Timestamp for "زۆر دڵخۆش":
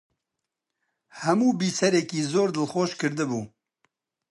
2.31-2.91